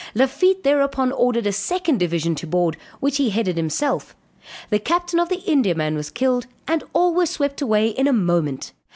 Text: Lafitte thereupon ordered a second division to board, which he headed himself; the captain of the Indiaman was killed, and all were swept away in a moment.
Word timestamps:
Lafitte 0.15 0.63
thereupon 0.63 1.11
ordered 1.11 1.45
a 1.45 1.51
second 1.51 1.99
division 1.99 2.33
to 2.33 2.47
board, 2.47 2.75
which 3.01 3.17
he 3.17 3.29
headed 3.29 3.55
himself; 3.55 4.15
the 4.71 4.79
captain 4.79 5.19
of 5.19 5.29
the 5.29 5.43
Indiaman 5.45 5.93
was 5.93 6.09
killed, 6.09 6.47
and 6.67 6.83
all 6.93 7.13
were 7.13 7.27
swept 7.27 7.61
away 7.61 7.89
in 7.89 8.07
a 8.07 8.11
moment. 8.13 8.73